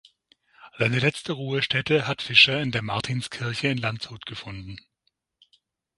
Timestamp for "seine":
0.79-0.97